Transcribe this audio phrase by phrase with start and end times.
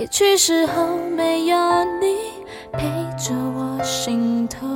[0.00, 2.16] 委屈时候没有你
[2.72, 2.80] 陪
[3.18, 4.66] 着我心头，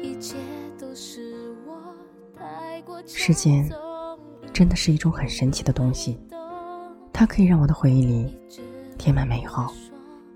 [0.00, 0.36] 一切
[0.78, 1.74] 都是我
[2.38, 3.68] 太过时间
[4.52, 6.16] 真的是一种很神奇的东西，
[7.12, 8.38] 它可以让我的回忆里
[8.96, 9.74] 填满美好，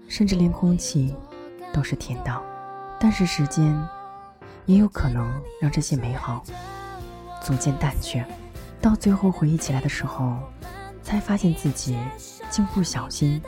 [0.08, 1.14] 甚至连空气
[1.72, 2.42] 都是甜的。
[2.98, 3.72] 但是时间
[4.66, 6.42] 也有可能让这些美好
[7.40, 8.24] 逐渐淡去，
[8.80, 10.36] 到最后回忆起来的时候，
[11.08, 11.96] 才发现自己
[12.50, 13.40] 竟不小心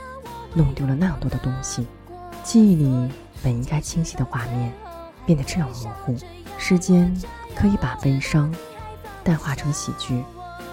[0.55, 1.85] 弄丢了那样多的东西。
[2.43, 3.11] 记忆里
[3.43, 4.73] 本应该清晰的画面，
[5.27, 6.17] 变得这样模糊。
[6.57, 7.15] 时间
[7.55, 8.51] 可以把悲伤
[9.23, 10.23] 淡化成喜剧，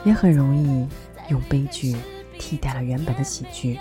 [0.03, 0.89] 也很容易
[1.29, 1.95] 用悲剧
[2.39, 3.79] 替代了原本的喜剧。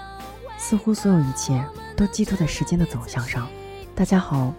[0.57, 1.63] 似乎所有一切
[1.95, 3.47] 都寄托在时间的走向上。
[3.95, 4.53] 大家好，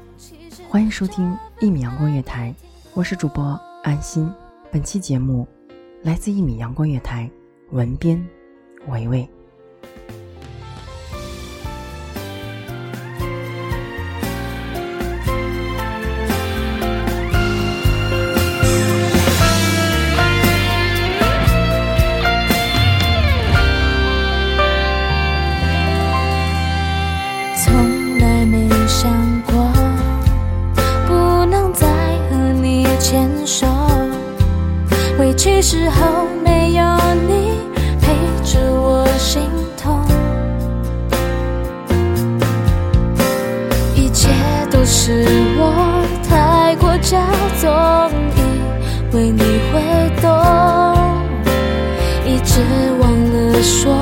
[0.70, 2.54] 欢迎收听一米阳光月台，
[2.94, 4.32] 我是主播安心。
[4.70, 5.46] 本期节目
[6.02, 7.30] 来自一米阳光月台，
[7.72, 8.26] 文编
[8.88, 9.28] 维维。
[27.60, 29.10] 从来没想
[29.42, 29.52] 过
[31.06, 31.86] 不能再
[32.30, 33.66] 和你牵手，
[35.18, 36.17] 委屈时候
[44.90, 45.12] 是
[45.58, 47.20] 我太过骄
[47.60, 47.70] 纵，
[48.34, 48.40] 以
[49.14, 49.78] 为你会
[50.22, 50.26] 懂，
[52.24, 52.62] 一直
[52.98, 53.92] 忘了说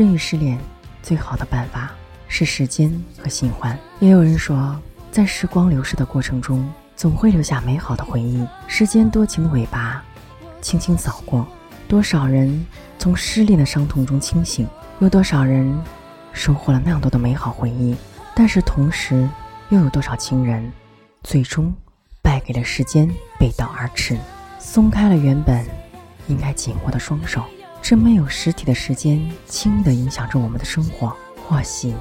[0.00, 0.58] 治愈失恋
[1.02, 1.90] 最好的办法
[2.26, 3.78] 是时间和新欢。
[3.98, 4.74] 也有人说，
[5.12, 6.66] 在时光流逝的过程中，
[6.96, 8.42] 总会留下美好的回忆。
[8.66, 10.02] 时间多情的尾巴，
[10.62, 11.46] 轻轻扫过，
[11.86, 12.66] 多少人
[12.98, 14.66] 从失恋的伤痛中清醒，
[15.00, 15.78] 有多少人
[16.32, 17.94] 收获了那样多的美好回忆。
[18.34, 19.28] 但是同时，
[19.68, 20.72] 又有多少情人，
[21.22, 21.70] 最终
[22.22, 23.06] 败给了时间，
[23.38, 24.16] 背道而驰，
[24.58, 25.62] 松开了原本
[26.26, 27.44] 应该紧握的双手。
[27.82, 31.16] 这没有实体的时间，轻易地影响着我们的生活，
[31.46, 31.94] 或喜，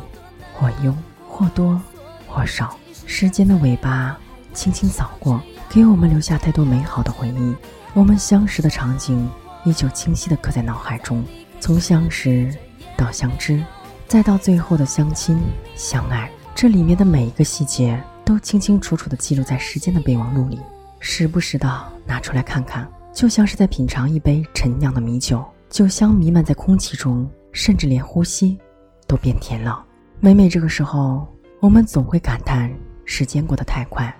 [0.54, 0.96] 或忧，
[1.28, 1.82] 或多，
[2.28, 2.78] 或少。
[3.08, 4.16] 时间的尾巴
[4.54, 7.56] 轻轻扫过，给我们留下太多美好的回忆。
[7.96, 9.28] 我们相识的场景
[9.66, 11.26] 依旧清晰地刻在脑海中，
[11.60, 12.54] 从相识
[12.96, 13.64] 到相知，
[14.08, 15.42] 再到最后的相亲
[15.76, 20.60] 相爱，这里面的每一个细节都清清楚楚地记录在时间的备忘录里，
[21.00, 28.58] 时不时的拿出来看看，就像是在品尝一杯陈酿的米酒，酒香弥漫在空气中，甚至连呼吸
[29.06, 29.86] 都变甜了。
[30.20, 31.28] 每每这个时候，
[31.60, 32.74] 我们总会感叹
[33.06, 34.14] 时间过得太快，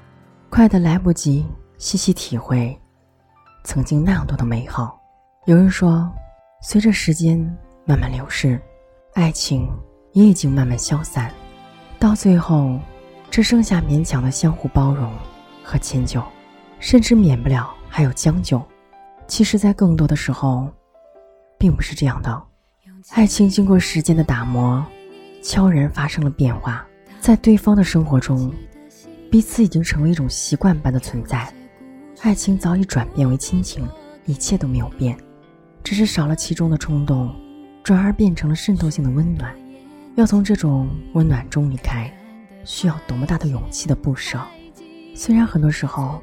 [0.52, 1.44] 快得来不及
[1.80, 2.80] 细细体会
[3.64, 4.96] 曾经那样多的美好。
[5.48, 6.08] 有人说，
[6.62, 7.40] 随着时间
[7.84, 8.62] 慢慢流逝，
[9.16, 9.68] 爱情
[10.14, 11.34] 也已经慢慢消散，
[11.98, 12.80] 到最后，
[13.32, 15.12] 只剩下勉强的相互包容
[15.64, 16.24] 和迁就，
[16.80, 18.62] 甚至免不了还有将就。
[19.28, 20.68] 其实，在更多的时候，
[21.60, 22.44] 并不是这样的。
[23.12, 24.84] 爱情经过时间的打磨，
[25.44, 26.86] 悄然发生了变化。
[27.20, 28.52] 在对方的生活中，
[29.30, 31.54] 彼此已经成为一种习惯般的存在，
[32.22, 33.86] 爱情早已转变为亲情，
[34.26, 35.18] 一切都没有变，
[35.84, 37.36] 只是少了其中的冲动，
[37.84, 39.54] 转而变成了渗透性的温暖。
[40.16, 42.12] 要从这种温暖中离开，
[42.64, 44.40] 需要多么大的勇气的不舍。
[45.16, 46.22] 虽然很多时候，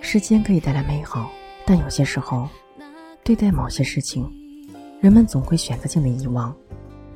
[0.00, 1.30] 时间可以带来美好，
[1.64, 2.48] 但有些时候，
[3.24, 4.30] 对待某些事情，
[5.00, 6.52] 人们总会选择性的遗忘，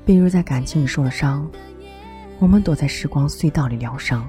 [0.06, 1.50] 比如在感情里受了伤。
[2.38, 4.28] 我们躲在时光隧道里疗伤，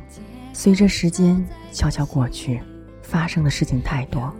[0.53, 2.59] 随着时间悄悄过去，
[3.03, 4.33] 发生的事情太多，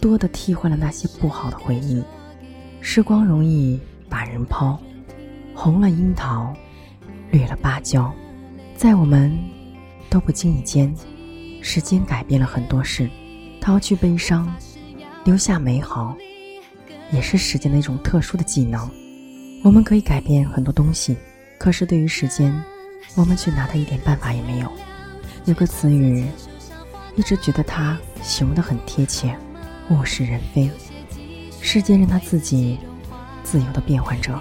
[0.00, 2.04] 多的替换了那些不好的回忆。
[2.80, 4.80] 时光容易把人抛，
[5.54, 6.54] 红了樱桃，
[7.32, 8.14] 绿了芭蕉，
[8.76, 9.36] 在我们
[10.08, 10.94] 都不经意间，
[11.62, 13.10] 时间改变了很多事，
[13.60, 14.54] 掏去悲伤，
[15.24, 16.16] 留下美好，
[17.12, 18.90] 也是时间的一种特殊的技能。
[19.62, 21.16] 我们可以改变很多东西，
[21.58, 22.52] 可是对于时间。
[23.14, 24.72] 我们却拿它一点办法也没有。
[25.44, 26.26] 有个词语，
[27.14, 29.36] 一直觉得它形容的很贴切，
[29.90, 30.70] 物是人非。
[31.60, 32.78] 世间任他自己
[33.42, 34.40] 自由的变换着，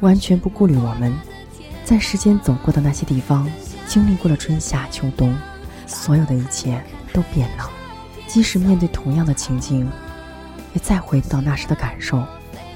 [0.00, 1.12] 完全不顾虑我们。
[1.84, 3.50] 在时间走过的那些地方，
[3.88, 5.34] 经历过了春夏秋冬，
[5.86, 6.80] 所有的一切
[7.12, 7.68] 都变了。
[8.28, 9.90] 即使面对同样的情境，
[10.74, 12.22] 也再回不到那时的感受。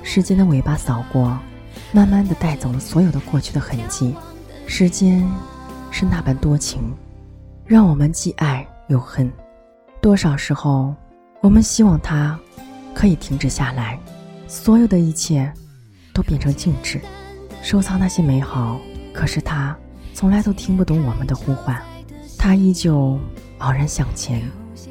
[0.03, 1.39] 时间的尾巴扫过，
[1.93, 4.15] 慢慢的带走了所有的过去的痕迹。
[4.67, 5.29] 时间
[5.91, 6.95] 是那般多情，
[7.65, 9.31] 让我们既爱又恨。
[10.01, 10.95] 多少时候，
[11.41, 12.39] 我们希望它
[12.95, 13.99] 可以停止下来，
[14.47, 15.53] 所有的一切
[16.13, 17.01] 都变成静止，
[17.63, 18.79] 收藏那些美好。
[19.13, 19.77] 可是它
[20.15, 21.81] 从来都听不懂我们的呼唤，
[22.39, 23.19] 它依旧
[23.59, 24.43] 傲然向前，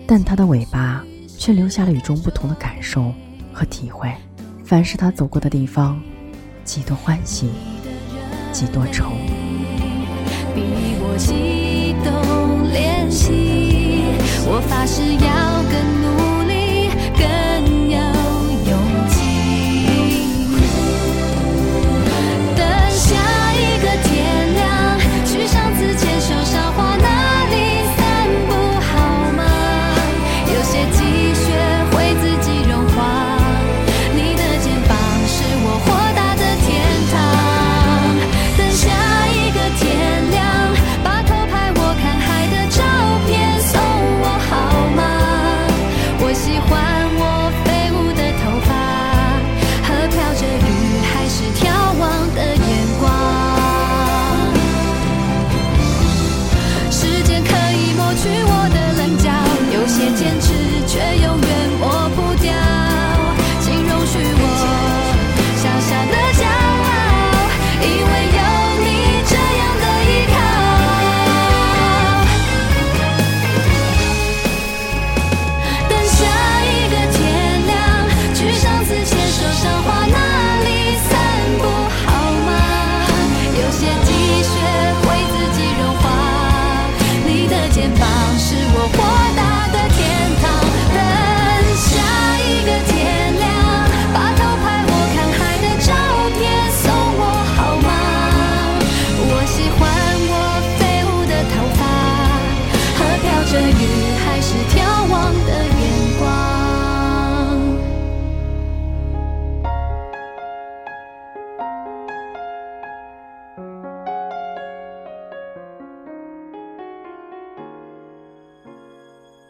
[0.05, 1.05] 但它的尾巴
[1.45, 3.13] 却留下了与众不同的感受
[3.53, 4.11] 和体会。
[4.63, 6.01] 凡是他走过的地方，
[6.63, 7.51] 几多欢喜，
[8.51, 9.11] 几多愁。
[10.55, 10.63] 比
[10.97, 14.05] 我激动练习，
[14.47, 16.04] 我发誓要更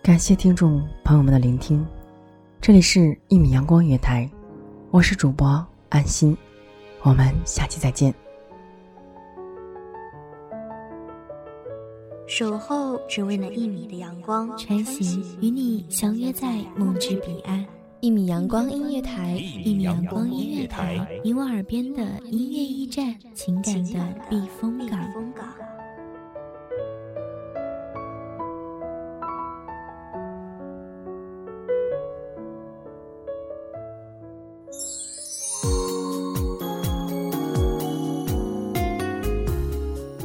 [0.06, 1.84] 感谢听众朋友们的聆听，
[2.62, 4.30] 这里是《一米阳光音乐台》，
[4.92, 6.38] 我是主播安心，
[7.02, 8.14] 我们下期再见。
[12.28, 17.66] 守候只为那一米的阳光，穿行与你相约在梦之彼岸。
[18.00, 19.32] 一米阳光音乐台，
[19.64, 25.12] 一米阳光音乐台，你我耳边的音乐驿站，情感的避风港。
[25.14, 25.65] 风港。